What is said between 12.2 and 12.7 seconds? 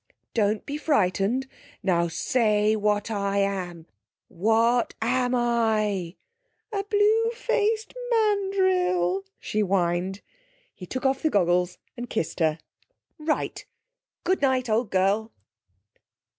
her.